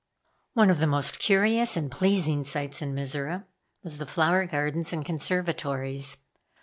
One 0.53 0.71
of 0.71 0.79
the 0.79 0.87
most 0.87 1.19
curious 1.19 1.77
and 1.77 1.91
pleasing 1.91 2.43
sights 2.43 2.81
in 2.81 2.95
Mizora 2.95 3.45
was 3.83 3.99
the 3.99 4.07
flower 4.07 4.47
gardens 4.47 4.91
and 4.91 5.05
conservatories. 5.05 6.23